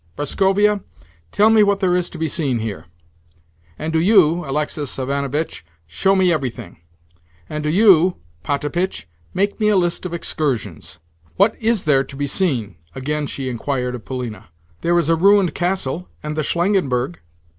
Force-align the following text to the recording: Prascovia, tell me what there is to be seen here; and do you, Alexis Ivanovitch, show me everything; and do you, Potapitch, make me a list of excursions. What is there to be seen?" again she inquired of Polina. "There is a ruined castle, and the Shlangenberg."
Prascovia, 0.17 0.83
tell 1.31 1.51
me 1.51 1.61
what 1.61 1.79
there 1.79 1.95
is 1.95 2.09
to 2.09 2.17
be 2.17 2.27
seen 2.27 2.57
here; 2.57 2.85
and 3.77 3.93
do 3.93 3.99
you, 3.99 4.43
Alexis 4.43 4.97
Ivanovitch, 4.97 5.63
show 5.85 6.15
me 6.15 6.33
everything; 6.33 6.79
and 7.47 7.63
do 7.63 7.69
you, 7.69 8.15
Potapitch, 8.41 9.07
make 9.35 9.59
me 9.59 9.69
a 9.69 9.75
list 9.77 10.07
of 10.07 10.11
excursions. 10.15 10.97
What 11.35 11.55
is 11.59 11.83
there 11.83 12.03
to 12.03 12.15
be 12.15 12.25
seen?" 12.25 12.77
again 12.95 13.27
she 13.27 13.47
inquired 13.47 13.93
of 13.93 14.03
Polina. 14.03 14.45
"There 14.81 14.97
is 14.97 15.07
a 15.07 15.15
ruined 15.15 15.53
castle, 15.53 16.09
and 16.23 16.35
the 16.35 16.41
Shlangenberg." 16.41 17.17